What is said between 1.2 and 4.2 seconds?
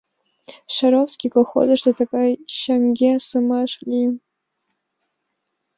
колхозышто тыгай чаҥгесымаш лийын: